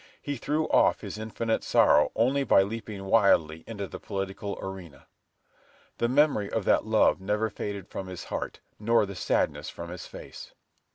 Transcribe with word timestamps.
He 0.19 0.35
threw 0.37 0.67
off 0.69 1.01
his 1.01 1.19
infinite 1.19 1.63
sorrow 1.63 2.11
only 2.15 2.43
by 2.43 2.63
leaping 2.63 3.05
wildly 3.05 3.63
into 3.67 3.85
the 3.87 3.99
political 3.99 4.57
arena." 4.59 5.05
The 5.99 6.09
memory 6.09 6.49
of 6.51 6.65
that 6.65 6.87
love 6.87 7.21
never 7.21 7.51
faded 7.51 7.87
from 7.87 8.07
his 8.07 8.23
heart, 8.23 8.61
nor 8.79 9.05
the 9.05 9.13
sadness 9.13 9.69
from 9.69 9.91
his 9.91 10.07
face. 10.07 10.55